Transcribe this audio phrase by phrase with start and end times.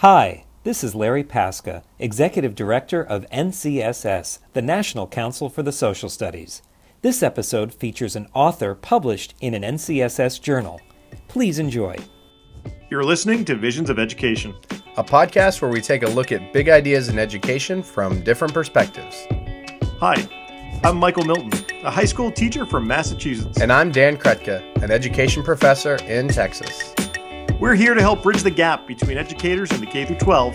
[0.00, 6.10] Hi, this is Larry Paska, Executive Director of NCSS, the National Council for the Social
[6.10, 6.60] Studies.
[7.00, 10.82] This episode features an author published in an NCSS journal.
[11.28, 11.96] Please enjoy.
[12.90, 14.54] You're listening to Visions of Education,
[14.98, 19.26] a podcast where we take a look at big ideas in education from different perspectives.
[20.00, 20.28] Hi,
[20.84, 21.52] I'm Michael Milton,
[21.86, 23.62] a high school teacher from Massachusetts.
[23.62, 26.92] And I'm Dan Krutka, an education professor in Texas.
[27.58, 30.54] We're here to help bridge the gap between educators in the K 12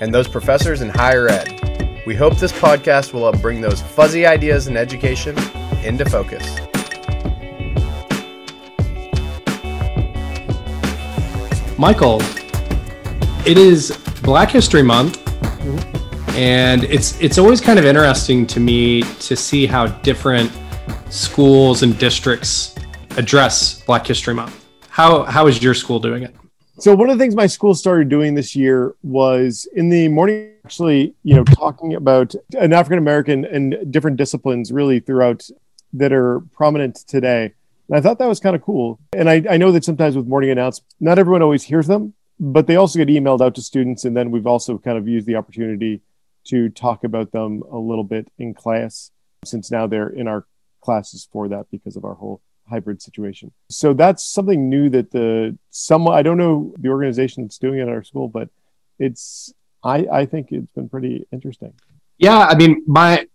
[0.00, 2.02] and those professors in higher ed.
[2.04, 5.38] We hope this podcast will help bring those fuzzy ideas in education
[5.84, 6.42] into focus.
[11.78, 12.20] Michael,
[13.46, 15.20] it is Black History Month,
[16.36, 20.50] and it's it's always kind of interesting to me to see how different
[21.08, 22.74] schools and districts
[23.16, 24.61] address Black History Month.
[24.92, 26.36] How how is your school doing it?
[26.78, 30.52] So one of the things my school started doing this year was in the morning,
[30.66, 35.48] actually, you know, talking about an African American and different disciplines really throughout
[35.94, 37.54] that are prominent today.
[37.88, 38.98] And I thought that was kind of cool.
[39.14, 42.66] And I, I know that sometimes with morning announcements, not everyone always hears them, but
[42.66, 44.04] they also get emailed out to students.
[44.04, 46.02] And then we've also kind of used the opportunity
[46.48, 49.10] to talk about them a little bit in class,
[49.42, 50.44] since now they're in our
[50.82, 53.52] classes for that because of our whole hybrid situation.
[53.68, 57.82] So that's something new that the some I don't know the organization that's doing it
[57.82, 58.48] at our school, but
[58.98, 59.52] it's
[59.84, 61.74] I I think it's been pretty interesting.
[62.18, 63.26] Yeah, I mean my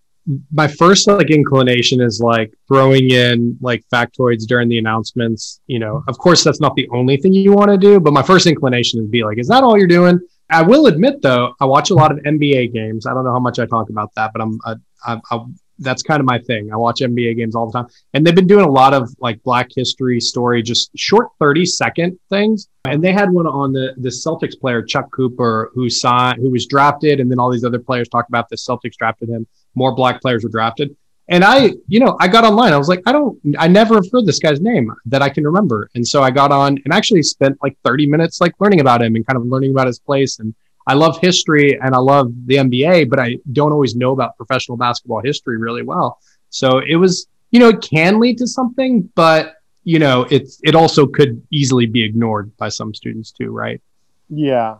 [0.51, 5.61] my first like inclination is like throwing in like factoids during the announcements.
[5.67, 8.23] You know, of course that's not the only thing you want to do, but my
[8.23, 10.19] first inclination is be like, is that all you're doing?
[10.49, 13.05] I will admit though, I watch a lot of NBA games.
[13.05, 14.75] I don't know how much I talk about that, but I'm I,
[15.05, 15.45] I, I
[15.79, 16.71] that's kind of my thing.
[16.71, 19.41] I watch NBA games all the time, and they've been doing a lot of like
[19.43, 22.67] Black History story, just short thirty second things.
[22.85, 26.65] And they had one on the the Celtics player Chuck Cooper, who signed, who was
[26.65, 29.47] drafted, and then all these other players talk about the Celtics drafted him.
[29.75, 30.95] More Black players were drafted,
[31.27, 32.73] and I, you know, I got online.
[32.73, 35.43] I was like, I don't, I never have heard this guy's name that I can
[35.43, 39.01] remember, and so I got on and actually spent like thirty minutes like learning about
[39.01, 40.55] him and kind of learning about his place and
[40.87, 44.77] I love history and I love the NBA, but I don't always know about professional
[44.77, 46.19] basketball history really well.
[46.49, 50.75] So it was, you know, it can lead to something, but you know, it's it
[50.75, 53.81] also could easily be ignored by some students too, right?
[54.29, 54.77] Yeah.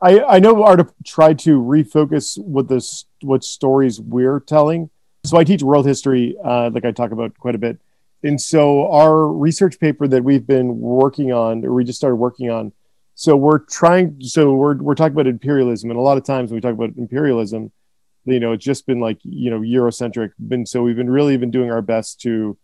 [0.00, 4.88] I, I know Art try to refocus what this what stories we're telling.
[5.24, 7.80] So I teach world history, uh, like I talk about quite a bit.
[8.22, 12.50] And so our research paper that we've been working on, or we just started working
[12.50, 12.72] on,
[13.20, 15.90] so we're trying so we're we're talking about imperialism.
[15.90, 17.72] And a lot of times when we talk about imperialism
[18.24, 21.50] you know it's just been like you know eurocentric been so we've been really been
[21.50, 22.56] doing our best to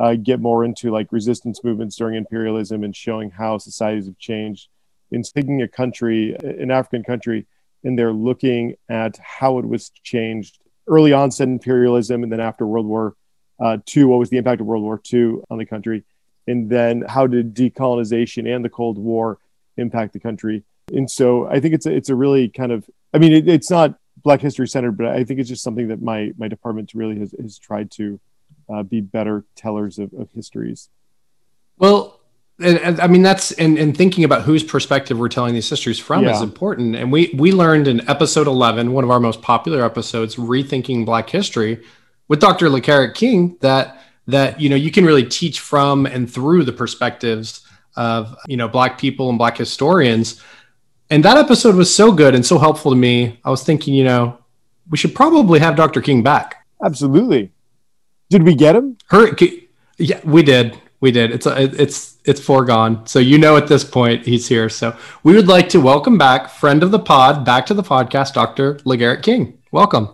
[0.00, 4.68] uh, get more into like resistance movements during imperialism and showing how societies have changed.
[5.12, 7.46] In taking a country an african country
[7.84, 12.86] and they're looking at how it was changed early onset imperialism and then after world
[12.86, 13.14] war
[13.60, 16.02] uh, what was the impact of world war ii on the country?
[16.48, 19.38] And then how did decolonization and the cold war
[19.80, 20.62] impact the country.
[20.92, 23.70] And so I think it's a, it's a really kind of I mean it, it's
[23.70, 27.18] not Black History centered, but I think it's just something that my my department really
[27.18, 28.20] has, has tried to
[28.72, 30.88] uh, be better tellers of, of histories.
[31.78, 32.20] Well,
[32.62, 36.36] I mean that's and, and thinking about whose perspective we're telling these histories from yeah.
[36.36, 36.94] is important.
[36.94, 41.30] And we we learned in episode eleven, one of our most popular episodes, rethinking Black
[41.30, 41.82] history,
[42.28, 42.68] with Dr.
[42.68, 47.66] LaGarrett King, that that you know you can really teach from and through the perspectives
[47.96, 50.42] of you know black people and black historians.
[51.10, 53.40] And that episode was so good and so helpful to me.
[53.44, 54.38] I was thinking you know
[54.90, 56.66] we should probably have dr king back.
[56.84, 57.52] Absolutely.
[58.28, 58.96] Did we get him?
[59.08, 59.34] Her
[59.98, 60.80] yeah we did.
[61.00, 61.30] We did.
[61.30, 63.06] It's it's it's foregone.
[63.06, 64.68] So you know at this point he's here.
[64.68, 68.34] So we would like to welcome back friend of the pod back to the podcast
[68.34, 69.58] dr lagarrett king.
[69.72, 70.08] Welcome.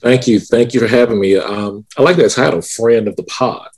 [0.00, 0.40] Thank you.
[0.40, 1.36] Thank you for having me.
[1.36, 3.68] Um, i like that title friend of the pod.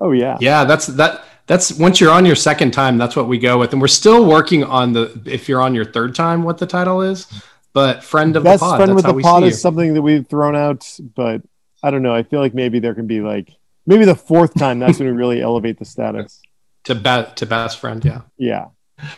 [0.00, 0.36] Oh yeah.
[0.40, 3.72] Yeah that's that that's once you're on your second time, that's what we go with.
[3.72, 7.02] And we're still working on the if you're on your third time, what the title
[7.02, 7.26] is.
[7.72, 8.76] But friend of Best the pod.
[8.76, 11.42] Friend with the pod is something that we've thrown out, but
[11.82, 12.14] I don't know.
[12.14, 13.50] I feel like maybe there can be like
[13.84, 16.40] maybe the fourth time that's when we really elevate the status.
[16.84, 18.20] To best to best friend, yeah.
[18.38, 18.66] Yeah.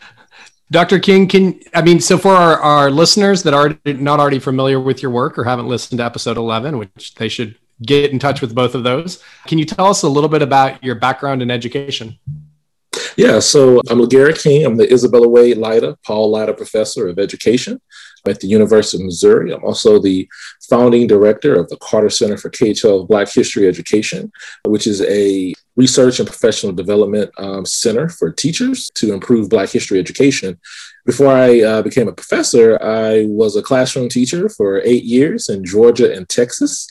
[0.70, 1.00] Dr.
[1.00, 5.02] King, can I mean, so for our, our listeners that are not already familiar with
[5.02, 8.54] your work or haven't listened to episode 11, which they should get in touch with
[8.54, 9.22] both of those.
[9.46, 12.18] Can you tell us a little bit about your background in education?
[13.16, 14.64] Yeah, so I'm LaGarrett King.
[14.64, 17.80] I'm the Isabella Wade Leiter, Paul Lyda Professor of Education
[18.26, 19.52] at the University of Missouri.
[19.52, 20.28] I'm also the
[20.70, 24.32] founding director of the Carter Center for K 12 Black History Education,
[24.64, 29.98] which is a Research and Professional Development um, Center for Teachers to improve Black history
[29.98, 30.60] education.
[31.04, 35.64] Before I uh, became a professor, I was a classroom teacher for eight years in
[35.64, 36.86] Georgia and Texas.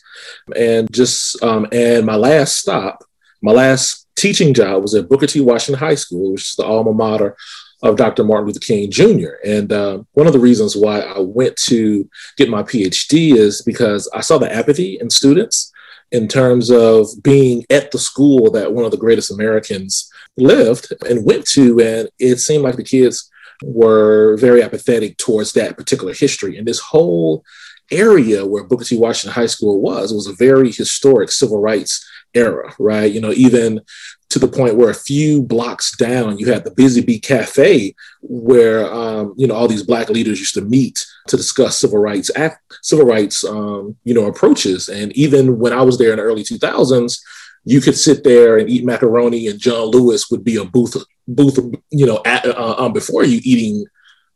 [0.56, 3.04] And just, um, and my last stop,
[3.42, 5.42] my last teaching job was at Booker T.
[5.42, 7.36] Washington High School, which is the alma mater
[7.84, 8.24] of Dr.
[8.24, 9.32] Martin Luther King Jr.
[9.44, 14.10] And uh, one of the reasons why I went to get my PhD is because
[14.14, 15.72] I saw the apathy in students
[16.12, 21.26] in terms of being at the school that one of the greatest Americans lived and
[21.26, 21.80] went to.
[21.80, 23.30] And it seemed like the kids
[23.64, 26.58] were very apathetic towards that particular history.
[26.58, 27.44] And this whole
[27.92, 28.98] area where Booker T.
[28.98, 33.12] Washington High School was was a very historic civil rights era, right?
[33.12, 33.82] You know, even
[34.30, 38.92] to the point where a few blocks down, you had the Busy Bee Cafe, where
[38.92, 42.62] um, you know all these black leaders used to meet to discuss civil rights act,
[42.82, 44.90] civil rights, um, you know, approaches.
[44.90, 47.20] And even when I was there in the early 2000s,
[47.66, 50.96] you could sit there and eat macaroni, and John Lewis would be a booth,
[51.28, 51.60] booth,
[51.90, 53.86] you know, at, uh, um, before you eating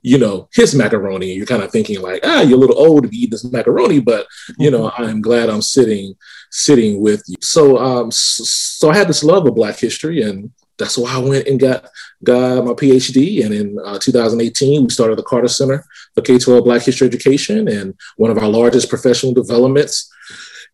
[0.06, 1.31] you know, his macaroni.
[1.31, 3.44] And you're kind of thinking like, ah, you're a little old to be eating this
[3.44, 4.28] macaroni, but
[4.60, 5.04] you know, mm-hmm.
[5.04, 6.13] I'm glad I'm sitting
[6.52, 7.38] sitting with you.
[7.42, 11.48] So um so I had this love of black history and that's why I went
[11.48, 11.88] and got
[12.24, 13.44] got my PhD.
[13.44, 17.68] And in uh, 2018, we started the Carter Center for K-12 Black History Education.
[17.68, 20.12] And one of our largest professional developments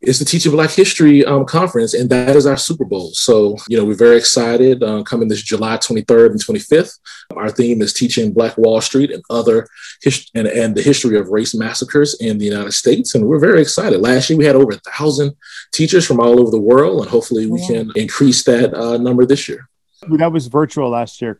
[0.02, 3.12] it's the Teaching Black History um, Conference, and that is our Super Bowl.
[3.14, 6.98] So, you know, we're very excited uh, coming this July 23rd and 25th.
[7.36, 9.68] Our theme is teaching Black Wall Street and other
[10.02, 13.14] his- and, and the history of race massacres in the United States.
[13.14, 14.02] And we're very excited.
[14.02, 15.36] Last year, we had over a thousand
[15.72, 19.48] teachers from all over the world, and hopefully we can increase that uh, number this
[19.48, 19.70] year.
[20.10, 21.40] That was virtual last year.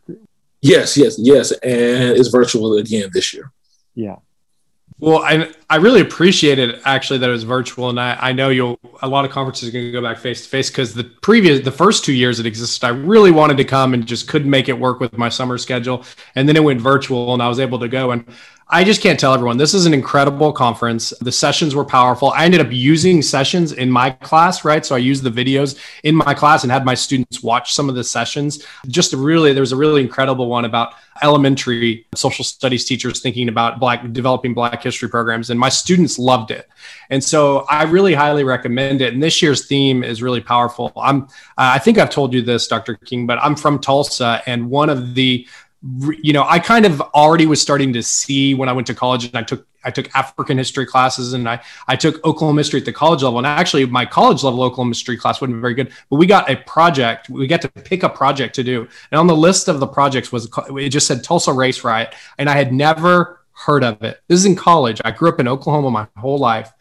[0.62, 1.52] Yes, yes, yes.
[1.52, 3.52] And it's virtual again this year.
[3.96, 4.18] Yeah.
[5.02, 8.50] Well, I I really appreciate it actually that it was virtual, and I, I know
[8.50, 11.04] you'll a lot of conferences are going to go back face to face because the
[11.04, 14.52] previous the first two years it existed, I really wanted to come and just couldn't
[14.52, 16.06] make it work with my summer schedule,
[16.36, 18.26] and then it went virtual, and I was able to go, and
[18.74, 19.58] I just can't tell everyone.
[19.58, 21.10] This is an incredible conference.
[21.20, 22.32] The sessions were powerful.
[22.32, 24.86] I ended up using sessions in my class, right?
[24.86, 27.96] So I used the videos in my class and had my students watch some of
[27.96, 28.66] the sessions.
[28.88, 33.78] Just really, there was a really incredible one about elementary social studies teachers thinking about
[33.78, 36.68] black developing black history programs and my students loved it
[37.12, 41.28] and so i really highly recommend it and this year's theme is really powerful i'm
[41.58, 45.14] i think i've told you this dr king but i'm from tulsa and one of
[45.14, 45.46] the
[46.22, 49.26] you know, I kind of already was starting to see when I went to college
[49.26, 52.86] and I took I took African history classes and I I took Oklahoma history at
[52.86, 53.40] the college level.
[53.40, 56.58] And actually, my college level Oklahoma history class wasn't very good, but we got a
[56.58, 57.30] project.
[57.30, 60.32] We got to pick a project to do, and on the list of the projects
[60.32, 64.22] was it just said Tulsa Race Riot, and I had never heard of it.
[64.28, 65.02] This is in college.
[65.06, 66.72] I grew up in Oklahoma my whole life.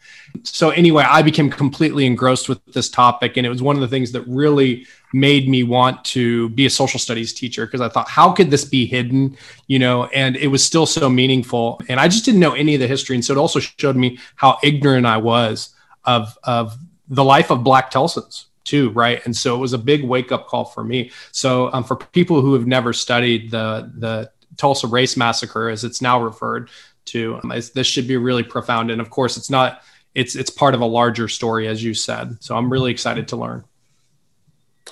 [0.43, 3.87] So anyway, I became completely engrossed with this topic, and it was one of the
[3.87, 8.09] things that really made me want to be a social studies teacher because I thought,
[8.09, 9.37] how could this be hidden?
[9.67, 11.81] You know, and it was still so meaningful.
[11.89, 13.15] And I just didn't know any of the history.
[13.15, 15.75] And so it also showed me how ignorant I was
[16.05, 16.77] of, of
[17.09, 19.23] the life of Black Tulsans too, right?
[19.25, 21.11] And so it was a big wake up call for me.
[21.31, 24.31] So um, for people who have never studied the, the
[24.61, 26.69] Tulsa Race Massacre, as it's now referred
[27.05, 28.91] to, um, this should be really profound.
[28.91, 29.81] And of course, it's not,
[30.13, 32.37] it's, it's part of a larger story, as you said.
[32.43, 33.63] So I'm really excited to learn.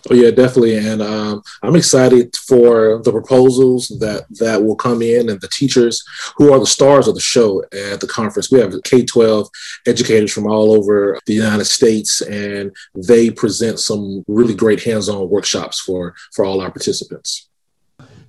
[0.09, 5.29] Oh yeah, definitely, and um, I'm excited for the proposals that that will come in,
[5.29, 6.01] and the teachers
[6.37, 8.49] who are the stars of the show at the conference.
[8.49, 9.49] We have K-12
[9.87, 15.81] educators from all over the United States, and they present some really great hands-on workshops
[15.81, 17.49] for for all our participants.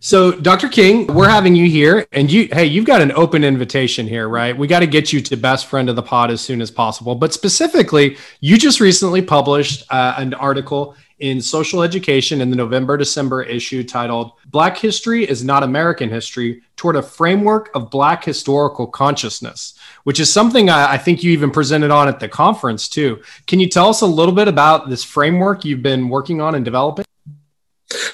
[0.02, 0.70] So, Dr.
[0.70, 4.56] King, we're having you here, and you, hey, you've got an open invitation here, right?
[4.56, 7.14] We got to get you to best friend of the pod as soon as possible.
[7.14, 12.96] But specifically, you just recently published uh, an article in Social Education in the November
[12.96, 18.86] December issue titled Black History is Not American History Toward a Framework of Black Historical
[18.86, 23.20] Consciousness, which is something I, I, think you even presented on at the conference too.
[23.46, 26.64] Can you tell us a little bit about this framework you've been working on and
[26.64, 27.04] developing?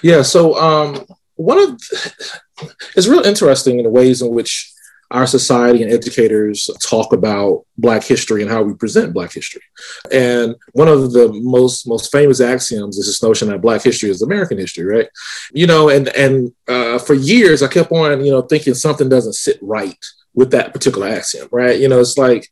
[0.02, 1.81] Yeah, so um, one of
[2.97, 4.73] it's real interesting in the ways in which
[5.11, 9.62] our society and educators talk about black history and how we present black history.
[10.11, 14.23] And one of the most most famous axioms is this notion that black history is
[14.23, 15.09] american history right?
[15.52, 19.35] You know and and uh, for years i kept on you know thinking something doesn't
[19.35, 21.78] sit right with that particular axiom right?
[21.78, 22.49] You know it's like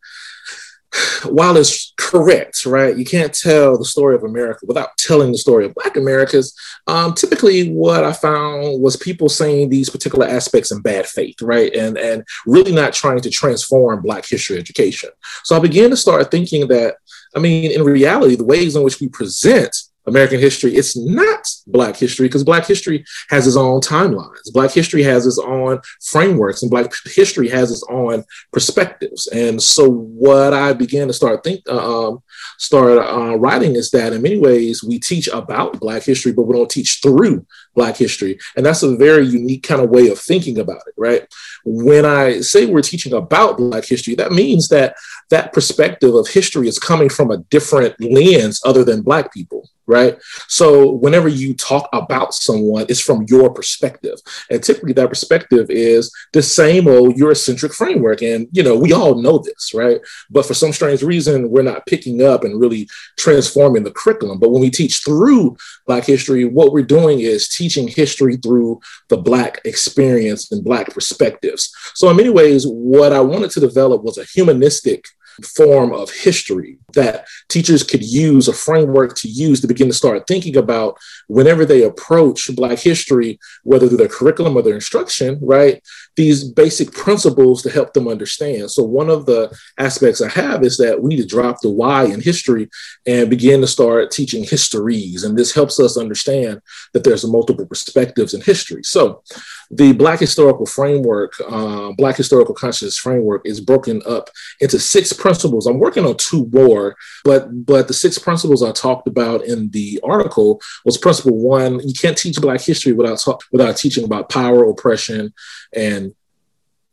[1.25, 5.67] while it's correct, right, you can't tell the story of America without telling the story
[5.67, 6.55] of Black Americans.
[6.87, 11.75] Um, typically, what I found was people saying these particular aspects in bad faith, right,
[11.75, 15.11] and and really not trying to transform Black history education.
[15.45, 16.97] So I began to start thinking that,
[17.35, 21.97] I mean, in reality, the ways in which we present American history, it's not Black
[21.97, 24.53] history because Black history has its own timelines.
[24.53, 29.27] Black history has its own frameworks, and Black history has its own perspectives.
[29.29, 32.23] And so, what I began to start think, uh, um,
[32.59, 36.55] start uh, writing is that in many ways we teach about Black history, but we
[36.55, 40.59] don't teach through Black history, and that's a very unique kind of way of thinking
[40.59, 41.27] about it, right?
[41.65, 44.97] When I say we're teaching about Black history, that means that
[45.31, 50.19] that perspective of history is coming from a different lens other than Black people right?
[50.49, 54.19] So whenever you talk about someone, it's from your perspective.
[54.51, 58.23] And typically that perspective is the same old Eurocentric framework.
[58.23, 60.01] And, you know, we all know this, right?
[60.31, 62.89] But for some strange reason, we're not picking up and really
[63.19, 64.39] transforming the curriculum.
[64.39, 69.17] But when we teach through Black history, what we're doing is teaching history through the
[69.17, 71.75] Black experience and Black perspectives.
[71.95, 75.05] So in many ways, what I wanted to develop was a humanistic
[75.43, 80.27] form of history that teachers could use a framework to use to begin to start
[80.27, 80.97] thinking about
[81.29, 85.83] whenever they approach Black history, whether through their curriculum or their instruction, right?
[86.17, 88.71] These basic principles to help them understand.
[88.71, 92.05] So, one of the aspects I have is that we need to drop the why
[92.05, 92.69] in history
[93.07, 95.25] and begin to start teaching histories.
[95.25, 96.61] And this helps us understand
[96.93, 98.83] that there's multiple perspectives in history.
[98.85, 99.23] So,
[99.71, 105.67] the Black historical framework, uh, Black historical consciousness framework, is broken up into six principles.
[105.67, 109.99] I'm working on two more, but but the six principles I talked about in the
[110.05, 115.33] article was principle one: you can't teach Black history without without teaching about power, oppression,
[115.75, 116.15] and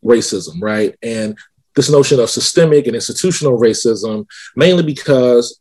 [0.01, 0.95] racism, right?
[1.03, 1.37] And
[1.75, 5.59] this notion of systemic and institutional racism, mainly because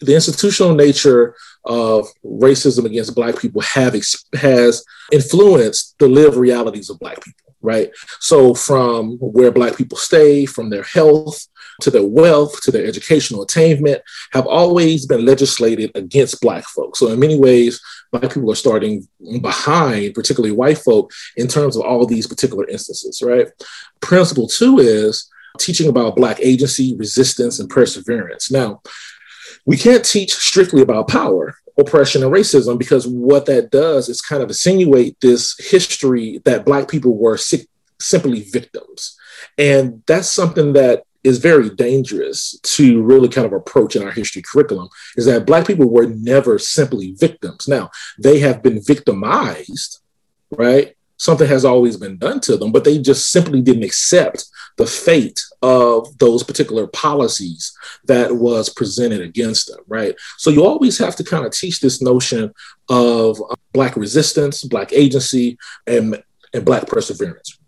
[0.00, 3.94] the institutional nature of racism against Black people have
[4.34, 7.92] has influenced the lived realities of Black people, right?
[8.18, 11.46] So, from where Black people stay, from their health
[11.80, 16.98] to their wealth to their educational attainment, have always been legislated against Black folks.
[16.98, 17.80] So, in many ways,
[18.12, 19.06] Black people are starting
[19.40, 23.48] behind, particularly white folk, in terms of all of these particular instances, right?
[24.00, 28.50] Principle two is teaching about Black agency, resistance, and perseverance.
[28.50, 28.82] Now,
[29.66, 34.42] we can't teach strictly about power oppression and racism because what that does is kind
[34.42, 37.38] of insinuate this history that black people were
[37.98, 39.16] simply victims
[39.58, 44.42] and that's something that is very dangerous to really kind of approach in our history
[44.42, 50.00] curriculum is that black people were never simply victims now they have been victimized
[50.50, 54.46] right something has always been done to them, but they just simply didn't accept
[54.78, 60.14] the fate of those particular policies that was presented against them, right?
[60.38, 62.54] So you always have to kind of teach this notion
[62.88, 66.22] of uh, Black resistance, Black agency, and,
[66.54, 67.59] and Black perseverance.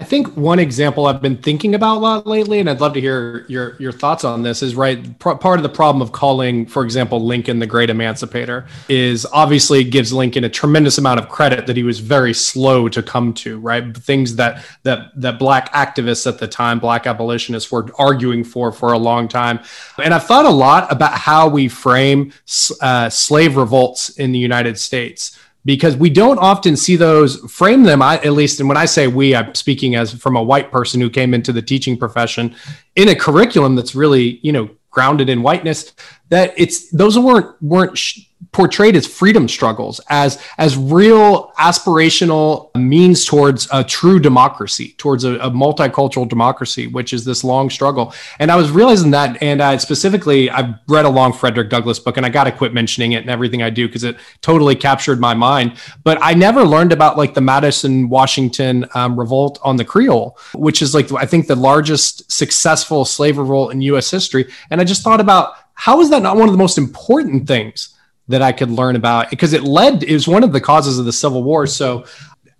[0.00, 3.00] I think one example I've been thinking about a lot lately, and I'd love to
[3.02, 5.18] hear your your thoughts on this, is right.
[5.18, 10.10] Part of the problem of calling, for example, Lincoln the Great Emancipator is obviously gives
[10.10, 13.60] Lincoln a tremendous amount of credit that he was very slow to come to.
[13.60, 18.72] Right, things that that that black activists at the time, black abolitionists, were arguing for
[18.72, 19.60] for a long time.
[20.02, 22.32] And I've thought a lot about how we frame
[22.80, 28.00] uh, slave revolts in the United States because we don't often see those frame them
[28.02, 31.00] I, at least and when i say we i'm speaking as from a white person
[31.00, 32.54] who came into the teaching profession
[32.96, 35.92] in a curriculum that's really you know grounded in whiteness
[36.28, 38.20] that it's those weren't weren't sh-
[38.52, 45.34] portrayed as freedom struggles as as real aspirational means towards a true democracy towards a,
[45.34, 48.14] a, multicultural democracy which is this long struggle.
[48.38, 52.16] And i was realizing that and I specifically i've read a long frederick douglass book
[52.16, 55.20] and i got to quit mentioning it in everything i do because it totally captured
[55.20, 55.74] my mind.
[56.02, 60.82] But i never learned about like the madison washington um, revolt on the creole which
[60.82, 64.50] is like i think the largest successful slave revolt in us history.
[64.70, 67.94] And i just thought about how is that not one of the most important things
[68.30, 71.04] that I could learn about because it led it was one of the causes of
[71.04, 71.66] the Civil War.
[71.66, 72.04] So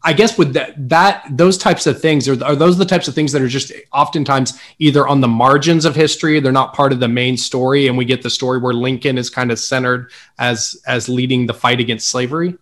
[0.02, 3.14] I guess with that, that those types of things are, are those the types of
[3.14, 7.00] things that are just oftentimes either on the margins of history, they're not part of
[7.00, 10.80] the main story, and we get the story where Lincoln is kind of centered as
[10.86, 12.56] as leading the fight against slavery.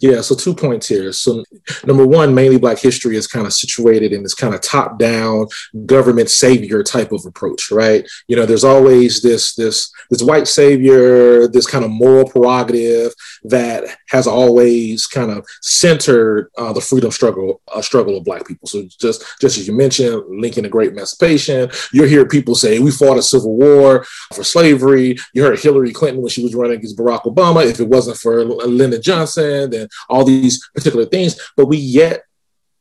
[0.00, 1.12] Yeah, so two points here.
[1.12, 1.44] So,
[1.84, 5.46] number one, mainly Black history is kind of situated in this kind of top down
[5.86, 8.08] government savior type of approach, right?
[8.28, 13.12] You know, there's always this this this white savior, this kind of moral prerogative
[13.44, 18.68] that has always kind of centered uh, the freedom struggle uh, struggle of Black people.
[18.68, 22.90] So, just just as you mentioned, Lincoln, the Great Emancipation, you hear people say we
[22.90, 25.16] fought a civil war for slavery.
[25.32, 27.64] You heard Hillary Clinton when she was running against Barack Obama.
[27.64, 32.22] If it wasn't for Lyndon Johnson and all these particular things, but we yet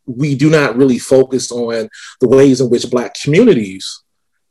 [0.06, 4.04] we do not really focus on the ways in which black communities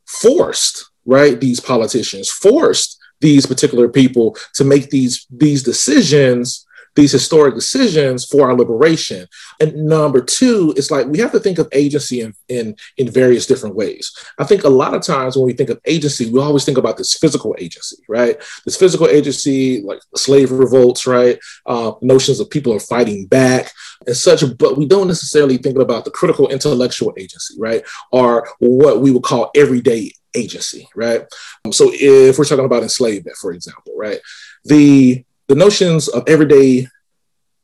[0.07, 7.55] forced right these politicians forced these particular people to make these these decisions these historic
[7.55, 9.27] decisions for our liberation.
[9.59, 13.45] And number two, it's like we have to think of agency in, in, in various
[13.45, 14.11] different ways.
[14.37, 16.97] I think a lot of times when we think of agency, we always think about
[16.97, 18.37] this physical agency, right?
[18.65, 21.39] This physical agency, like slave revolts, right?
[21.65, 23.71] Uh, notions of people are fighting back
[24.05, 27.83] and such, but we don't necessarily think about the critical intellectual agency, right?
[28.11, 31.25] Or what we would call everyday agency, right?
[31.71, 34.19] So if we're talking about enslavement, for example, right?
[34.65, 36.87] The the notions of everyday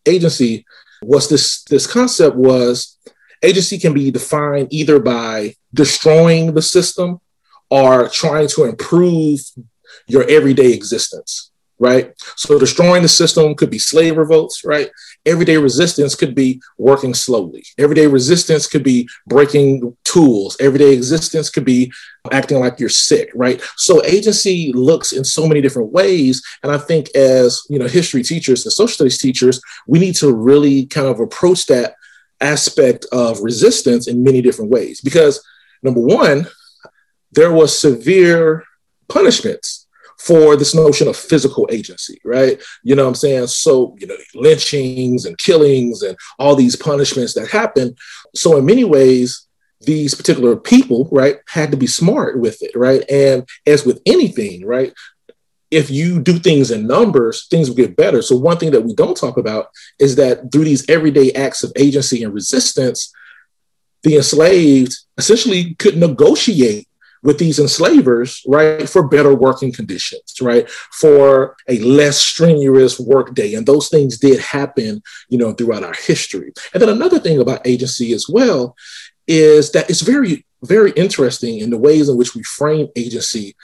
[0.05, 0.65] agency
[1.01, 2.97] was this this concept was
[3.41, 7.21] agency can be defined either by destroying the system
[7.69, 9.39] or trying to improve
[10.05, 12.13] your everyday existence right?
[12.35, 14.89] So destroying the system could be slave revolts, right?
[15.25, 17.63] Everyday resistance could be working slowly.
[17.77, 20.57] Everyday resistance could be breaking tools.
[20.59, 21.91] Everyday existence could be
[22.31, 23.61] acting like you're sick, right?
[23.75, 26.43] So agency looks in so many different ways.
[26.63, 30.33] And I think as, you know, history teachers and social studies teachers, we need to
[30.33, 31.95] really kind of approach that
[32.41, 35.01] aspect of resistance in many different ways.
[35.01, 35.43] Because
[35.83, 36.47] number one,
[37.31, 38.63] there was severe
[39.09, 39.86] punishments
[40.19, 42.61] for this notion of physical agency, right?
[42.83, 43.47] You know what I'm saying?
[43.47, 47.95] So, you know, lynchings and killings and all these punishments that happen.
[48.35, 49.47] So, in many ways,
[49.81, 53.03] these particular people, right, had to be smart with it, right?
[53.09, 54.91] And as with anything, right,
[55.69, 58.21] if you do things in numbers, things will get better.
[58.21, 59.67] So, one thing that we don't talk about
[59.99, 63.13] is that through these everyday acts of agency and resistance,
[64.03, 66.87] the enslaved essentially could negotiate
[67.23, 73.53] with these enslavers, right, for better working conditions, right, for a less strenuous work day.
[73.55, 76.53] And those things did happen, you know, throughout our history.
[76.73, 78.75] And then another thing about agency as well
[79.27, 83.55] is that it's very, very interesting in the ways in which we frame agency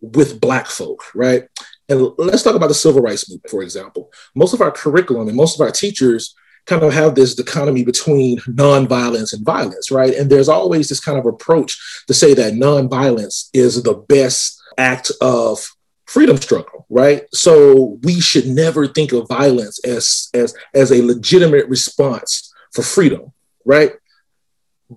[0.00, 1.44] with Black folk, right?
[1.88, 4.12] And let's talk about the civil rights movement, for example.
[4.34, 6.34] Most of our curriculum and most of our teachers
[6.66, 10.14] kind of have this dichotomy between nonviolence and violence, right?
[10.14, 15.10] And there's always this kind of approach to say that nonviolence is the best act
[15.20, 15.66] of
[16.06, 17.24] freedom struggle, right?
[17.32, 23.32] So we should never think of violence as as as a legitimate response for freedom,
[23.64, 23.92] right?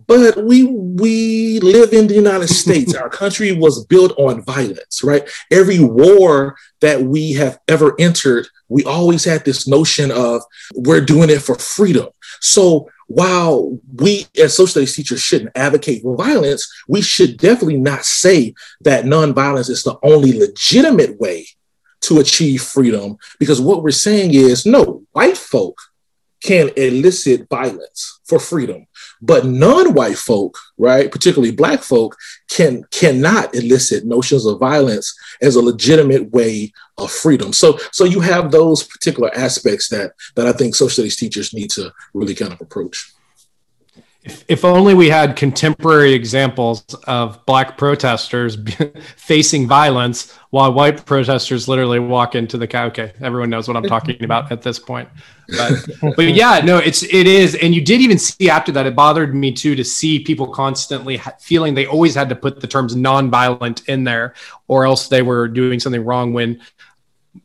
[0.07, 2.93] But we we live in the United States.
[2.95, 5.27] Our country was built on violence, right?
[5.51, 10.41] Every war that we have ever entered, we always had this notion of
[10.73, 12.07] we're doing it for freedom.
[12.41, 18.05] So while we as social studies teachers shouldn't advocate for violence, we should definitely not
[18.05, 21.47] say that nonviolence is the only legitimate way
[22.01, 23.17] to achieve freedom.
[23.39, 25.77] Because what we're saying is no, white folk
[26.43, 28.85] can elicit violence for freedom
[29.25, 32.15] but non-white folk right particularly black folk
[32.49, 37.51] can cannot elicit notions of violence as a legitimate way of freedom.
[37.51, 41.69] So so you have those particular aspects that that i think social studies teachers need
[41.71, 43.14] to really kind of approach
[44.25, 48.57] if, if only we had contemporary examples of black protesters
[49.15, 52.85] facing violence while white protesters literally walk into the cow.
[52.85, 55.07] okay everyone knows what i'm talking about at this point
[55.57, 58.95] but, but yeah no it's it is and you did even see after that it
[58.95, 62.95] bothered me too to see people constantly feeling they always had to put the terms
[62.95, 64.33] non-violent in there
[64.67, 66.59] or else they were doing something wrong when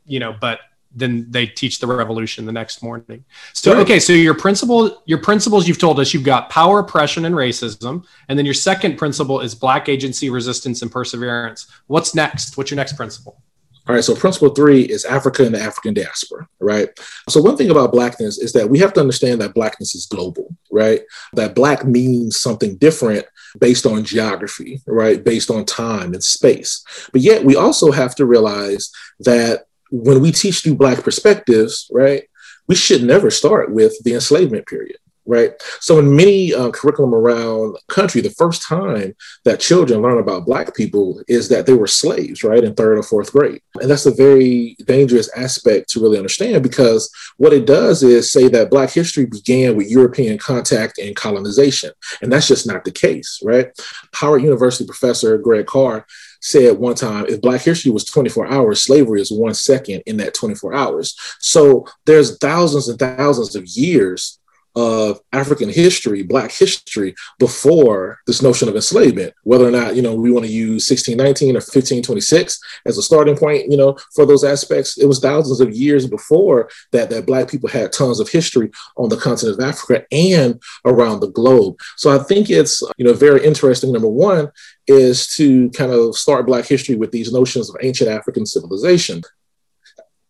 [0.06, 0.60] you know but
[0.92, 3.24] then they teach the revolution the next morning.
[3.52, 7.34] So okay, so your principle, your principles you've told us you've got power, oppression, and
[7.34, 11.66] racism, and then your second principle is black agency, resistance, and perseverance.
[11.86, 12.56] What's next?
[12.56, 13.40] What's your next principle?
[13.88, 16.88] All right, so principle three is Africa and the African diaspora, right?
[17.28, 20.54] So, one thing about Blackness is that we have to understand that Blackness is global,
[20.70, 21.00] right?
[21.32, 23.24] That Black means something different
[23.58, 25.24] based on geography, right?
[25.24, 26.84] Based on time and space.
[27.10, 32.24] But yet, we also have to realize that when we teach through Black perspectives, right,
[32.68, 35.52] we should never start with the enslavement period, right?
[35.80, 40.46] So in many uh, curriculum around the country, the first time that children learn about
[40.46, 43.60] Black people is that they were slaves, right, in third or fourth grade.
[43.80, 48.46] And that's a very dangerous aspect to really understand because what it does is say
[48.48, 51.90] that Black history began with European contact and colonization.
[52.22, 53.68] And that's just not the case, right?
[54.14, 56.06] Howard University professor Greg Carr
[56.40, 60.34] said one time if black history was 24 hours slavery is one second in that
[60.34, 61.16] 24 hours.
[61.38, 64.39] So there's thousands and thousands of years
[64.76, 69.34] of African history, Black history, before this notion of enslavement.
[69.42, 73.36] Whether or not you know we want to use 1619 or 1526 as a starting
[73.36, 77.50] point, you know, for those aspects, it was thousands of years before that that Black
[77.50, 81.76] people had tons of history on the continent of Africa and around the globe.
[81.96, 83.92] So I think it's you know very interesting.
[83.92, 84.50] Number one
[84.86, 89.22] is to kind of start Black history with these notions of ancient African civilization.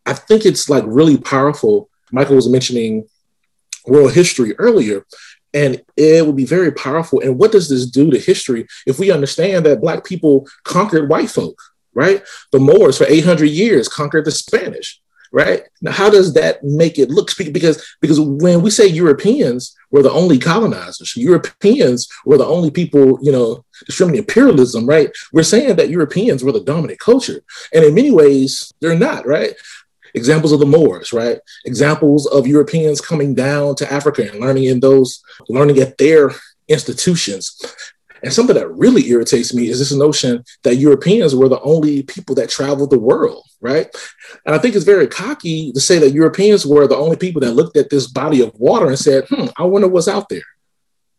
[0.07, 1.89] I think it's like really powerful.
[2.11, 3.07] Michael was mentioning
[3.87, 5.05] world history earlier.
[5.53, 7.21] And it would be very powerful.
[7.21, 11.31] And what does this do to history if we understand that Black people conquered white
[11.31, 11.61] folk,
[11.93, 12.23] right?
[12.53, 15.01] The Moors for 800 years conquered the Spanish,
[15.33, 15.65] right?
[15.83, 17.31] Now, how does that make it look?
[17.37, 23.19] Because, because when we say Europeans were the only colonizers, Europeans were the only people,
[23.21, 25.11] you know, discriminating imperialism, right?
[25.33, 27.43] We're saying that Europeans were the dominant culture.
[27.73, 29.55] And in many ways, they're not, right?
[30.15, 31.39] Examples of the Moors, right?
[31.65, 36.33] Examples of Europeans coming down to Africa and learning in those, learning at their
[36.69, 37.61] institutions.
[38.23, 42.35] And something that really irritates me is this notion that Europeans were the only people
[42.35, 43.87] that traveled the world, right?
[44.45, 47.53] And I think it's very cocky to say that Europeans were the only people that
[47.53, 50.43] looked at this body of water and said, hmm, I wonder what's out there.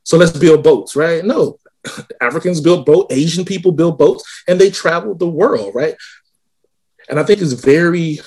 [0.03, 1.23] So let's build boats, right?
[1.25, 1.57] No,
[2.21, 5.95] Africans built boats, Asian people built boats, and they traveled the world, right?
[7.09, 8.19] And I think it's very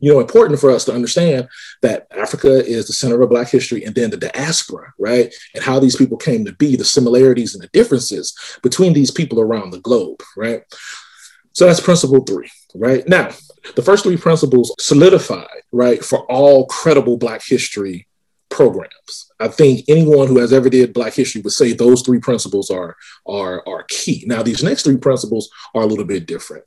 [0.00, 1.48] you know, important for us to understand
[1.82, 5.34] that Africa is the center of Black history and then the diaspora, right?
[5.54, 9.40] And how these people came to be, the similarities and the differences between these people
[9.40, 10.62] around the globe, right?
[11.52, 13.06] So that's principle three, right?
[13.08, 13.30] Now,
[13.74, 18.06] the first three principles solidified, right, for all credible Black history
[18.48, 19.30] programs.
[19.40, 22.96] I think anyone who has ever did Black history would say those three principles are,
[23.26, 24.24] are, are key.
[24.26, 26.64] Now, these next three principles are a little bit different.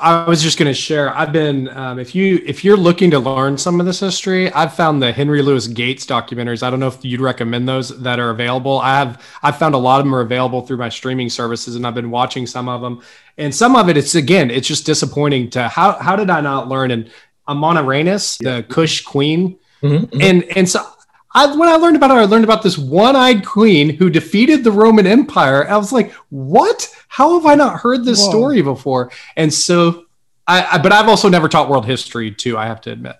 [0.00, 1.12] I was just going to share.
[1.16, 4.72] I've been, um, if you if you're looking to learn some of this history, I've
[4.72, 6.62] found the Henry Louis Gates documentaries.
[6.62, 8.78] I don't know if you'd recommend those that are available.
[8.78, 9.20] I have.
[9.42, 12.10] I've found a lot of them are available through my streaming services, and I've been
[12.10, 13.02] watching some of them.
[13.38, 16.68] And some of it, it's again, it's just disappointing to how how did I not
[16.68, 16.92] learn?
[16.92, 17.10] And
[17.48, 20.20] Amanirenas, the Kush queen, mm-hmm, mm-hmm.
[20.20, 20.86] and and so
[21.34, 24.72] I, when I learned about her, I learned about this one-eyed queen who defeated the
[24.72, 25.68] Roman Empire.
[25.68, 26.88] I was like, "What?
[27.08, 28.30] How have I not heard this Whoa.
[28.30, 30.06] story before?" And so,
[30.46, 32.56] I, I, but I've also never taught world history too.
[32.56, 33.16] I have to admit.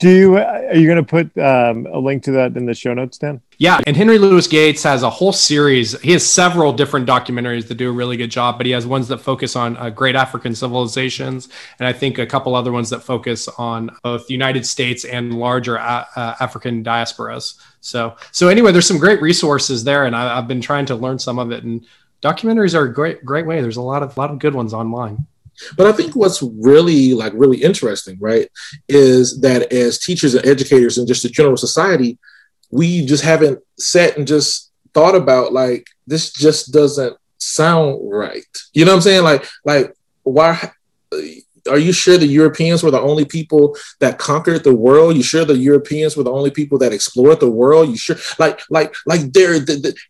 [0.00, 2.94] Do you are you going to put um, a link to that in the show
[2.94, 3.42] notes, Dan?
[3.58, 6.00] Yeah, and Henry Louis Gates has a whole series.
[6.00, 9.08] He has several different documentaries that do a really good job, but he has ones
[9.08, 13.00] that focus on uh, great African civilizations, and I think a couple other ones that
[13.00, 17.60] focus on both the United States and larger uh, uh, African diasporas.
[17.82, 21.18] So, so anyway, there's some great resources there, and I, I've been trying to learn
[21.18, 21.62] some of it.
[21.62, 21.84] And
[22.22, 23.60] documentaries are a great, great way.
[23.60, 25.26] There's a lot of, lot of good ones online.
[25.76, 28.48] But I think what's really like really interesting, right,
[28.88, 32.18] is that as teachers and educators and just the general society,
[32.70, 38.44] we just haven't sat and just thought about like this just doesn't sound right.
[38.72, 39.24] You know what I'm saying?
[39.24, 40.72] Like like why
[41.12, 41.18] uh,
[41.68, 45.16] are you sure the Europeans were the only people that conquered the world?
[45.16, 47.90] You sure the Europeans were the only people that explored the world?
[47.90, 49.58] You sure like like like there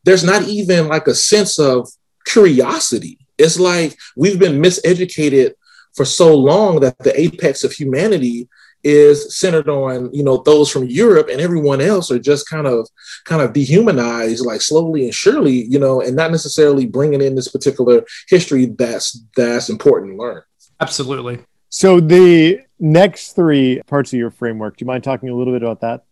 [0.04, 1.88] there's not even like a sense of
[2.24, 5.54] curiosity it's like we've been miseducated
[5.94, 8.48] for so long that the apex of humanity
[8.82, 12.88] is centered on you know those from Europe and everyone else are just kind of
[13.24, 17.48] kind of dehumanized like slowly and surely you know and not necessarily bringing in this
[17.48, 20.42] particular history that's that's important to learn.
[20.80, 21.40] Absolutely.
[21.68, 25.62] So the next three parts of your framework do you mind talking a little bit
[25.62, 26.04] about that?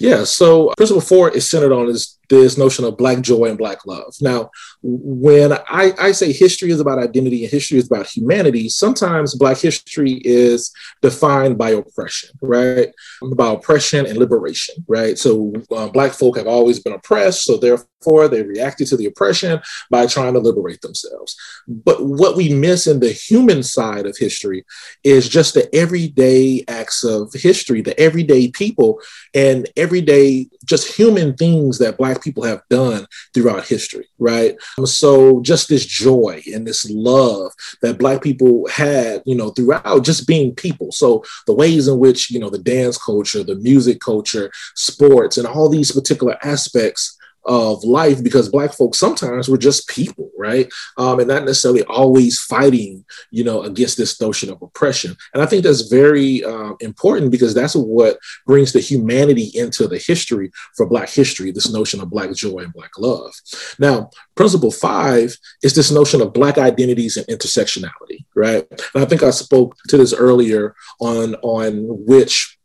[0.00, 3.86] Yeah so principle four is centered on this this notion of black joy and black
[3.86, 4.14] love.
[4.20, 4.50] Now,
[4.82, 9.58] when I, I, say history is about identity and history is about humanity, sometimes black
[9.58, 12.88] history is defined by oppression, right?
[13.34, 15.18] By oppression and liberation, right?
[15.18, 19.60] So uh, black folk have always been oppressed, so therefore they reacted to the oppression
[19.90, 21.36] by trying to liberate themselves.
[21.66, 24.64] But what we miss in the human side of history
[25.02, 29.00] is just the everyday acts of history, the everyday people
[29.34, 34.56] and everyday just human things that black people have done throughout history, right?
[34.78, 37.52] Um, so just this joy and this love
[37.82, 40.92] that black people had, you know, throughout just being people.
[40.92, 45.46] So the ways in which, you know, the dance culture, the music culture, sports, and
[45.46, 50.72] all these particular aspects of life because black folks sometimes were just people right?
[50.96, 55.16] Um, and not necessarily always fighting you know against this notion of oppression.
[55.34, 59.98] And i think that's very um, important because that's what brings the humanity into the
[59.98, 63.34] history for black history this notion of black joy and black love.
[63.78, 68.64] Now principle five is this notion of black identities and intersectionality right?
[68.94, 72.58] And i think i spoke to this earlier on on which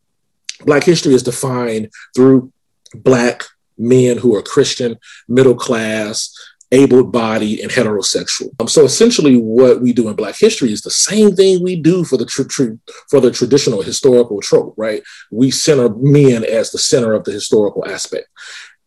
[0.66, 2.52] black history is defined through
[2.94, 3.44] black
[3.78, 6.34] men who are Christian, middle class,
[6.74, 8.50] able bodied, and heterosexual.
[8.60, 12.04] Um, so essentially, what we do in Black history is the same thing we do
[12.04, 12.74] for the tr- tr-
[13.10, 15.04] for the traditional historical trope, right?
[15.32, 18.28] We center men as the center of the historical aspect.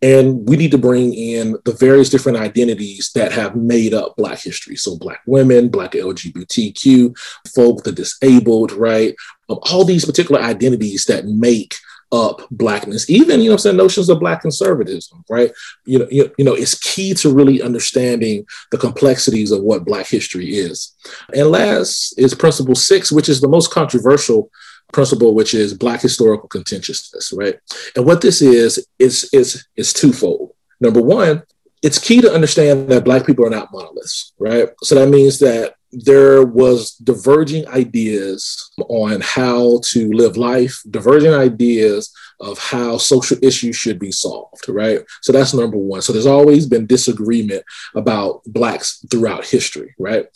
[0.03, 4.40] And we need to bring in the various different identities that have made up Black
[4.40, 4.77] history.
[4.77, 7.16] So, Black women, Black LGBTQ,
[7.55, 9.14] folk, the disabled, right?
[9.49, 11.77] Um, all these particular identities that make
[12.12, 15.51] up blackness, even you know, I'm saying notions of black conservatism, right?
[15.85, 20.07] You know, you, you know, it's key to really understanding the complexities of what black
[20.07, 20.95] history is.
[21.35, 24.51] And last is principle six, which is the most controversial
[24.92, 27.59] principle, which is black historical contentiousness, right?
[27.97, 30.53] And what this is is is is twofold.
[30.81, 31.42] Number one,
[31.83, 34.69] it's key to understand that black people are not monoliths, right?
[34.83, 42.12] So that means that there was diverging ideas on how to live life, diverging ideas
[42.40, 45.01] of how social issues should be solved, right?
[45.22, 46.03] So that's number one.
[46.03, 50.27] So there's always been disagreement about Blacks throughout history, right?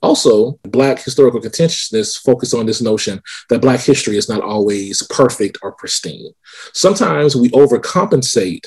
[0.00, 3.20] Also, Black historical contentiousness focus on this notion
[3.50, 6.32] that Black history is not always perfect or pristine.
[6.72, 8.66] Sometimes we overcompensate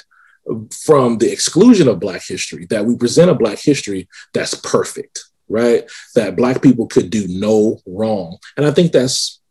[0.84, 5.90] from the exclusion of Black history, that we present a Black history that's perfect, right?
[6.16, 8.38] That Black people could do no wrong.
[8.58, 9.42] And I think that's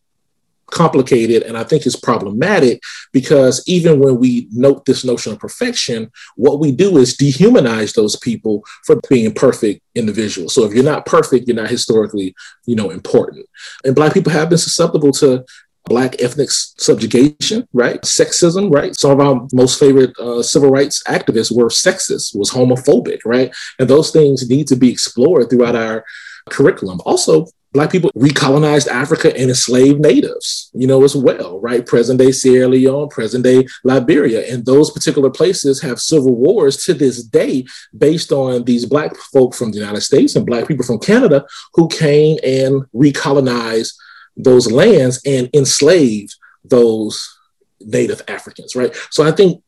[0.71, 2.81] complicated and I think it's problematic
[3.13, 8.17] because even when we note this notion of perfection, what we do is dehumanize those
[8.17, 10.55] people for being perfect individuals.
[10.55, 12.35] So if you're not perfect, you're not historically,
[12.67, 13.47] you know, important.
[13.85, 15.45] And Black people have been susceptible to
[15.87, 18.01] Black ethnic subjugation, right?
[18.03, 18.95] Sexism, right?
[18.95, 23.55] Some of our most favorite uh, civil rights activists were sexist, was homophobic, right?
[23.79, 26.05] And those things need to be explored throughout our
[26.49, 27.01] curriculum.
[27.05, 31.87] Also, Black people recolonized Africa and enslaved natives, you know, as well, right?
[31.87, 34.45] Present day Sierra Leone, present day Liberia.
[34.53, 37.64] And those particular places have civil wars to this day
[37.97, 41.87] based on these Black folk from the United States and Black people from Canada who
[41.87, 43.93] came and recolonized
[44.37, 47.38] those lands and enslaved those
[47.81, 48.95] native Africans, right?
[49.11, 49.62] So I think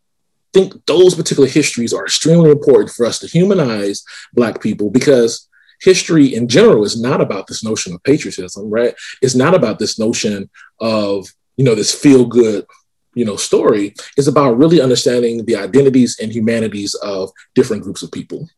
[0.52, 5.48] think those particular histories are extremely important for us to humanize Black people because
[5.80, 8.94] history in general is not about this notion of patriotism, right?
[9.20, 10.48] It's not about this notion
[10.78, 12.66] of, you know, this feel good,
[13.14, 13.94] you know, story.
[14.16, 18.48] It's about really understanding the identities and humanities of different groups of people.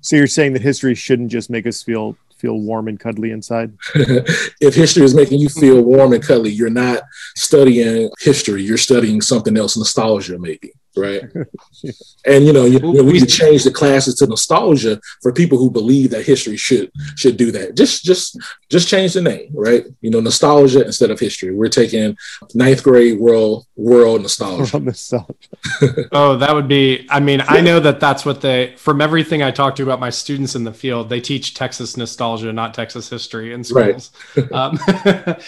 [0.00, 3.72] So you're saying that history shouldn't just make us feel feel warm and cuddly inside?
[3.94, 7.02] if history is making you feel warm and cuddly, you're not
[7.36, 8.62] studying history.
[8.62, 11.22] You're studying something else, nostalgia, maybe right?
[12.26, 15.70] and you know, you, you know, we change the classes to nostalgia for people who
[15.70, 17.76] believe that history should should do that.
[17.76, 18.38] Just just
[18.70, 19.84] just change the name, right?
[20.00, 21.54] You know, nostalgia instead of history.
[21.54, 22.16] We're taking
[22.54, 24.76] ninth grade world world nostalgia.
[24.76, 25.34] World nostalgia.
[26.12, 27.06] oh, that would be.
[27.10, 28.74] I mean, I know that that's what they.
[28.76, 32.52] From everything I talk to about my students in the field, they teach Texas nostalgia,
[32.52, 34.10] not Texas history in schools.
[34.36, 34.52] Right.
[34.52, 34.78] um,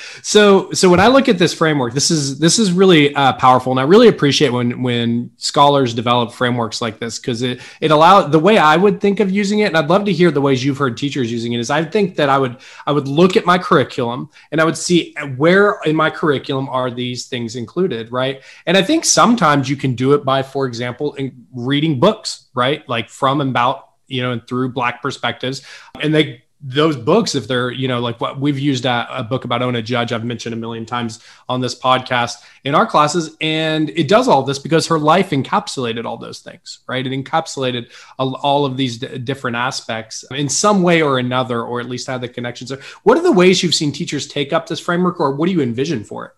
[0.22, 3.72] so so when I look at this framework, this is this is really uh, powerful,
[3.72, 8.31] and I really appreciate when when scholars develop frameworks like this because it it allows
[8.31, 10.64] the way I would think of using it, and I'd love to hear the ways
[10.64, 11.61] you've heard teachers using it.
[11.61, 14.77] Is I think that I would I would look at my curriculum and I would
[14.77, 18.42] see where in my curriculum are these things included, right?
[18.66, 21.16] And I think sometimes you can do it by, for example,
[21.53, 25.62] reading books, right, like from and about you know and through black perspectives,
[26.01, 29.44] and they those books, if they're, you know, like what we've used a, a, book
[29.44, 33.36] about Ona Judge, I've mentioned a million times on this podcast in our classes.
[33.40, 37.06] And it does all this because her life encapsulated all those things, right?
[37.06, 41.88] It encapsulated all of these d- different aspects in some way or another, or at
[41.88, 42.72] least had the connections.
[43.04, 45.60] What are the ways you've seen teachers take up this framework, or what do you
[45.60, 46.32] envision for it?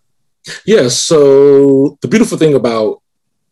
[0.67, 0.89] Yeah.
[0.89, 3.01] So the beautiful thing about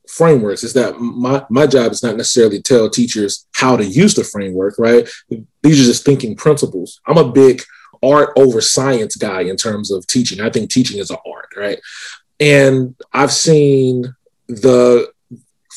[0.08, 4.24] frameworks is that my, my job is not necessarily tell teachers how to use the
[4.24, 5.08] framework, right?
[5.62, 7.00] These are just thinking principles.
[7.06, 7.62] I'm a big
[8.02, 10.40] art over science guy in terms of teaching.
[10.40, 11.80] I think teaching is an art, right?
[12.40, 14.14] And I've seen
[14.46, 15.12] the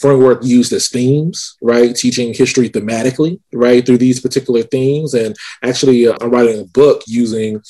[0.02, 1.96] framework used as themes, right?
[1.96, 3.86] Teaching history thematically, right?
[3.86, 5.14] Through these particular themes.
[5.14, 7.62] And actually, uh, I'm writing a book using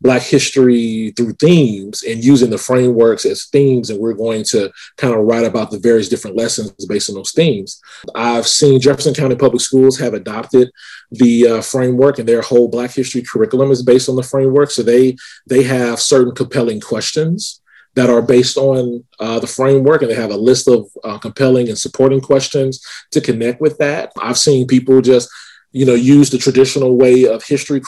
[0.00, 3.90] Black history through themes and using the frameworks as themes.
[3.90, 7.32] And we're going to kind of write about the various different lessons based on those
[7.32, 7.80] themes.
[8.14, 10.70] I've seen Jefferson County Public Schools have adopted
[11.10, 14.70] the uh, framework and their whole Black history curriculum is based on the framework.
[14.70, 17.60] So they, they have certain compelling questions
[17.96, 21.68] that are based on uh, the framework, and they have a list of uh, compelling
[21.68, 24.12] and supporting questions to connect with that.
[24.20, 25.30] I've seen people just
[25.78, 27.80] you know, use the traditional way of history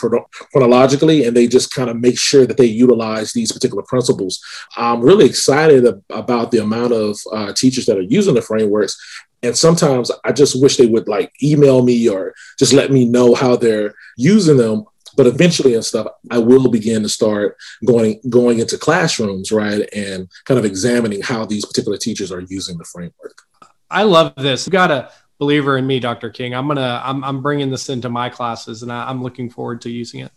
[0.52, 4.34] chronologically, and they just kind of make sure that they utilize these particular principles.
[4.76, 5.82] I'm really excited
[6.22, 8.94] about the amount of uh, teachers that are using the frameworks
[9.42, 13.34] And sometimes I just wish they would like email me or just let me know
[13.34, 14.84] how they're using them.
[15.16, 20.28] But eventually and stuff, I will begin to start going going into classrooms, right, and
[20.44, 23.42] kind of examining how these particular teachers are using the framework.
[23.90, 24.66] I love this.
[24.66, 26.30] You got a believer in me, Dr.
[26.30, 26.54] King.
[26.54, 29.90] I'm gonna I'm I'm bringing this into my classes, and I, I'm looking forward to
[29.90, 30.32] using it.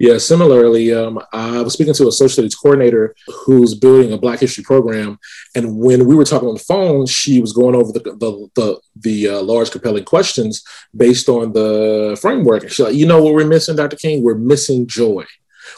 [0.00, 4.40] Yeah, similarly, um, I was speaking to a social studies coordinator who's building a Black
[4.40, 5.18] History program,
[5.54, 8.80] and when we were talking on the phone, she was going over the the the,
[8.96, 10.62] the uh, large compelling questions
[10.96, 12.62] based on the framework.
[12.62, 13.96] And she's like, "You know what we're missing, Dr.
[13.96, 14.22] King?
[14.22, 15.24] We're missing joy."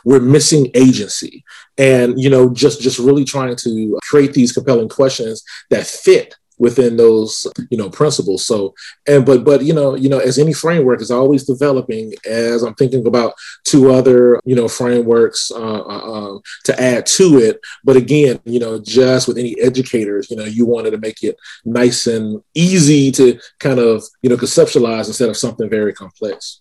[0.04, 1.44] we're missing agency
[1.76, 6.96] and you know just just really trying to create these compelling questions that fit within
[6.96, 8.46] those you know principles.
[8.46, 8.74] So
[9.08, 12.74] and but but you know you know as any framework is always developing as i'm
[12.74, 13.32] thinking about
[13.64, 17.60] two other you know frameworks uh, uh, um, to add to it.
[17.82, 21.36] But again you know just with any educators you know you wanted to make it
[21.64, 26.60] nice and easy to kind of you know conceptualize instead of something very complex.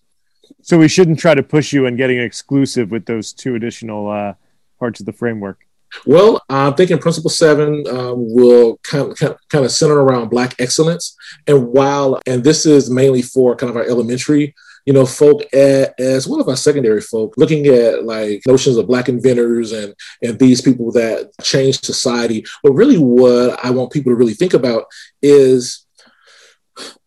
[0.62, 4.34] So we shouldn't try to push you and getting exclusive with those two additional uh,
[4.78, 5.66] parts of the framework
[6.06, 11.16] well, I'm thinking Principle Seven um, will kind of, kind of center around Black excellence,
[11.46, 14.54] and while and this is mainly for kind of our elementary,
[14.86, 19.08] you know, folk as well as our secondary folk, looking at like notions of Black
[19.08, 22.44] inventors and and these people that change society.
[22.62, 24.84] But really, what I want people to really think about
[25.22, 25.86] is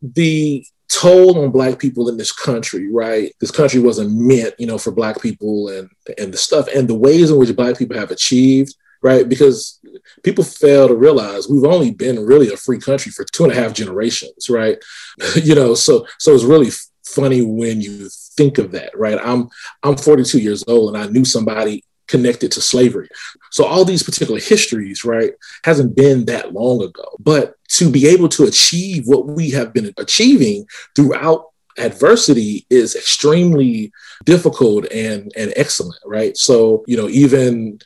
[0.02, 3.34] the toll on black people in this country right?
[3.40, 6.96] This country wasn't meant you know for black people and and the stuff and the
[6.96, 9.28] ways in which black people have achieved right?
[9.28, 9.80] Because
[10.24, 13.56] people fail to realize we've only been really a free country for two and a
[13.56, 14.78] half generations right?
[15.36, 16.72] You know so so it's really
[17.06, 19.20] funny when you think of that right?
[19.22, 19.50] I'm
[19.84, 23.10] i'm 42 years old and i knew somebody connected to slavery.
[23.50, 27.08] So all these particular histories, right, hasn't been that long ago.
[27.20, 31.48] But to be able to achieve what we have been achieving throughout
[31.80, 33.92] adversity is extremely
[34.26, 36.38] difficult and and excellent, right?
[36.38, 37.80] So, you know, even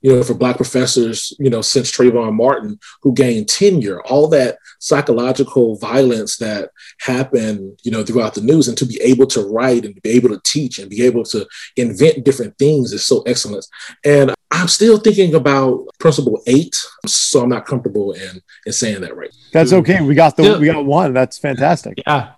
[0.00, 4.58] you know, for black professors, you know, since Trayvon Martin, who gained tenure, all that
[4.78, 9.84] psychological violence that happened, you know, throughout the news, and to be able to write
[9.84, 13.66] and be able to teach and be able to invent different things is so excellent.
[14.04, 19.16] And I'm still thinking about principle eight, so I'm not comfortable in in saying that
[19.16, 19.34] right.
[19.52, 20.00] That's okay.
[20.02, 21.12] We got the we got one.
[21.12, 22.02] That's fantastic.
[22.06, 22.32] Yeah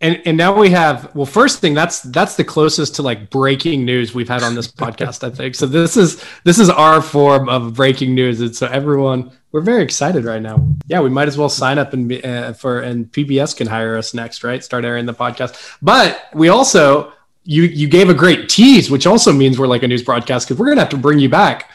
[0.00, 3.84] and and now we have well first thing that's that's the closest to like breaking
[3.84, 5.54] news we've had on this podcast i think.
[5.54, 8.40] So this is this is our form of breaking news.
[8.40, 10.66] And so everyone we're very excited right now.
[10.86, 14.14] Yeah we might as well sign up and uh, for and pbs can hire us
[14.14, 14.62] next right?
[14.62, 15.76] Start airing the podcast.
[15.82, 19.88] But we also you you gave a great tease which also means we're like a
[19.88, 21.70] news broadcast because we're gonna have to bring you back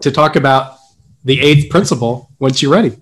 [0.00, 0.78] to talk about
[1.24, 2.96] the eighth principle once you're ready.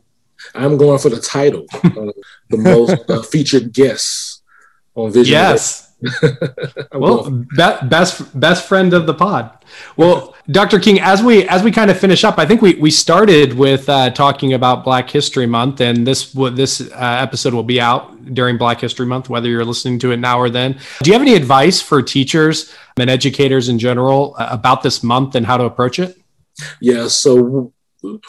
[0.55, 2.13] I'm going for the title uh,
[2.49, 4.38] the most uh, featured guests
[4.99, 5.33] on Vision.
[5.33, 5.89] Yes.
[6.93, 7.47] well, be-
[7.89, 9.65] best best friend of the pod.
[9.97, 10.79] Well, Dr.
[10.79, 13.89] King, as we as we kind of finish up, I think we we started with
[13.89, 18.33] uh, talking about Black History Month, and this what this uh, episode will be out
[18.33, 20.79] during Black History Month, whether you're listening to it now or then.
[21.03, 25.35] Do you have any advice for teachers and educators in general uh, about this month
[25.35, 26.17] and how to approach it?
[26.81, 27.09] Yeah.
[27.09, 27.73] So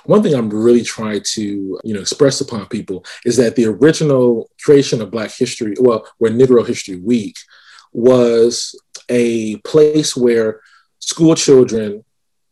[0.06, 4.50] one thing I'm really trying to, you know, express upon people is that the original
[4.64, 7.36] creation of Black History, well, where Negro History Week
[7.92, 8.80] was
[9.10, 10.62] a place where
[11.00, 12.04] school children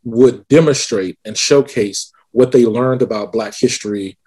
[0.03, 4.17] would demonstrate and showcase what they learned about Black history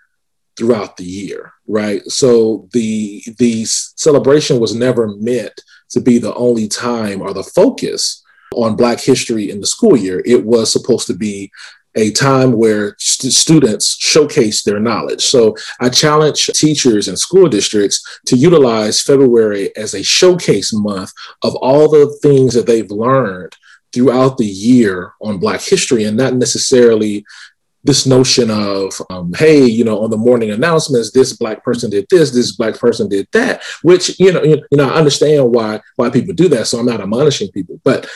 [0.57, 2.05] throughout the year, right?
[2.07, 8.23] So the the celebration was never meant to be the only time or the focus
[8.55, 10.23] on Black history in the school year.
[10.27, 11.51] It was supposed to be
[11.97, 15.23] a time where st- students showcase their knowledge.
[15.23, 21.55] So I challenge teachers and school districts to utilize February as a showcase month of
[21.57, 23.57] all the things that they've learned
[23.93, 27.25] throughout the year on Black history and not necessarily
[27.83, 32.07] this notion of um, hey you know on the morning announcements this black person did
[32.11, 35.81] this this black person did that which you know you, you know i understand why
[35.97, 38.07] why people do that so i'm not admonishing people but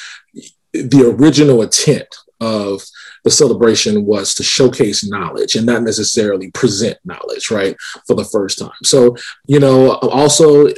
[0.73, 2.83] the original intent of
[3.25, 7.75] the celebration was to showcase knowledge and not necessarily present knowledge, right,
[8.07, 8.71] for the first time.
[8.85, 10.69] So, you know, also,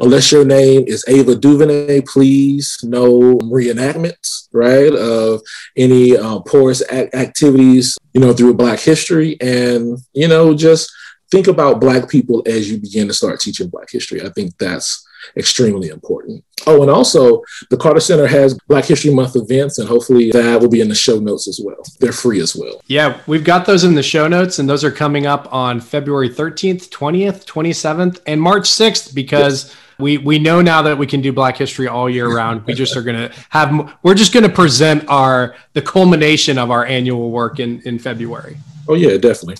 [0.00, 5.42] unless your name is Ava DuVernay, please no reenactments, right, of
[5.76, 9.36] any uh, porous activities, you know, through Black history.
[9.40, 10.90] And, you know, just
[11.30, 14.22] think about Black people as you begin to start teaching Black history.
[14.22, 15.04] I think that's
[15.36, 16.44] extremely important.
[16.66, 20.68] Oh, and also the Carter Center has Black History Month events, and hopefully that will
[20.68, 21.82] be in the show notes as well.
[22.00, 22.80] They're free as well.
[22.86, 26.28] Yeah, we've got those in the show notes, and those are coming up on February
[26.28, 29.66] 13th, 20th, 27th, and March 6th because.
[29.66, 29.76] Yes.
[30.00, 32.64] We, we know now that we can do Black History all year round.
[32.66, 37.32] We just are gonna have we're just gonna present our the culmination of our annual
[37.32, 38.58] work in in February.
[38.86, 39.56] Oh yeah, definitely.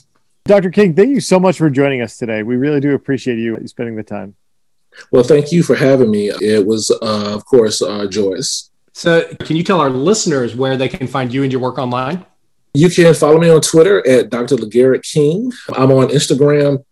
[0.49, 0.71] Dr.
[0.71, 2.43] King, thank you so much for joining us today.
[2.43, 4.35] We really do appreciate you spending the time.
[5.11, 6.31] Well, thank you for having me.
[6.41, 8.71] It was, uh, of course, uh, joyous.
[8.93, 12.25] So, can you tell our listeners where they can find you and your work online?
[12.75, 14.57] You can follow me on Twitter at Dr.
[14.57, 15.53] LaGarrett King.
[15.77, 16.85] I'm on Instagram,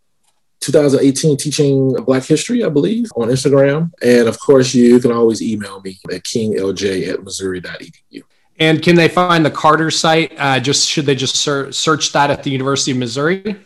[0.61, 3.90] 2018 Teaching Black History, I believe, on Instagram.
[4.02, 8.22] And of course, you can always email me at kinglj at missouri.edu.
[8.59, 10.32] And can they find the Carter site?
[10.38, 13.57] Uh, just should they just ser- search that at the University of Missouri?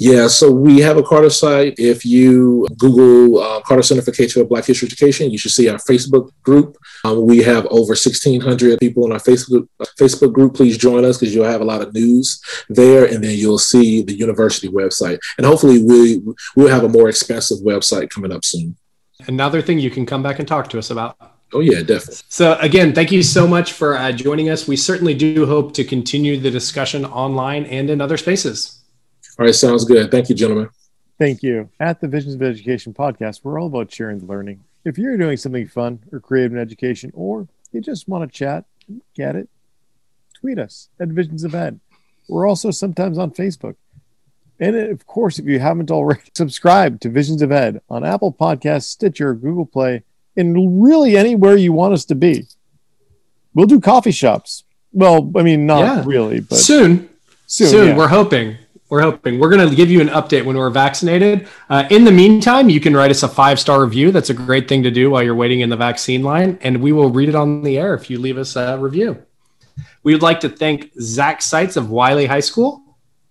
[0.00, 1.74] Yeah, so we have a Carter site.
[1.76, 5.78] If you Google uh, Carter Center for K-12 Black History Education, you should see our
[5.78, 6.76] Facebook group.
[7.04, 9.66] Um, we have over 1,600 people in our Facebook
[9.98, 10.54] Facebook group.
[10.54, 14.02] Please join us because you'll have a lot of news there, and then you'll see
[14.02, 15.18] the university website.
[15.36, 16.22] And hopefully, we
[16.54, 18.76] we'll have a more expansive website coming up soon.
[19.26, 21.16] Another thing you can come back and talk to us about.
[21.52, 22.22] Oh yeah, definitely.
[22.28, 24.68] So again, thank you so much for uh, joining us.
[24.68, 28.77] We certainly do hope to continue the discussion online and in other spaces.
[29.38, 30.10] All right, sounds good.
[30.10, 30.68] Thank you, gentlemen.
[31.16, 31.68] Thank you.
[31.78, 34.64] At the Visions of Education podcast, we're all about sharing the learning.
[34.84, 38.64] If you're doing something fun or creative in education, or you just want to chat,
[39.14, 39.48] get it,
[40.34, 41.78] tweet us at Visions of Ed.
[42.28, 43.76] We're also sometimes on Facebook.
[44.58, 48.84] And of course, if you haven't already, subscribe to Visions of Ed on Apple Podcasts,
[48.88, 50.02] Stitcher, Google Play,
[50.36, 52.48] and really anywhere you want us to be.
[53.54, 54.64] We'll do coffee shops.
[54.92, 56.02] Well, I mean, not yeah.
[56.04, 57.08] really, but soon.
[57.46, 57.96] Soon, soon yeah.
[57.96, 58.56] we're hoping.
[58.90, 59.38] We're hoping.
[59.38, 61.46] We're going to give you an update when we're vaccinated.
[61.68, 64.10] Uh, in the meantime, you can write us a five star review.
[64.10, 66.92] That's a great thing to do while you're waiting in the vaccine line, and we
[66.92, 69.22] will read it on the air if you leave us a review.
[70.02, 72.82] We would like to thank Zach Seitz of Wylie High School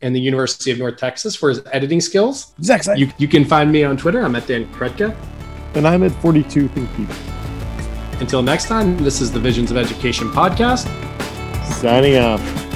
[0.01, 2.53] and the University of North Texas for his editing skills.
[2.61, 2.99] Zach Seitz.
[2.99, 4.23] You, you can find me on Twitter.
[4.23, 5.15] I'm at Dan Krutka.
[5.73, 7.15] And I'm at 42 Think People.
[8.19, 10.87] Until next time, this is the Visions of Education podcast.
[11.73, 12.66] Signing off.